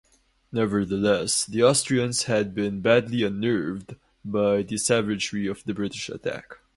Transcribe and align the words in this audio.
Nevertheless, 0.51 1.45
the 1.45 1.61
Austrians 1.61 2.23
had 2.23 2.55
been 2.55 2.81
badly 2.81 3.21
unnerved 3.21 3.97
by 4.25 4.63
the 4.63 4.79
savagery 4.79 5.45
of 5.45 5.63
the 5.65 5.75
British 5.75 6.09
attack. 6.09 6.55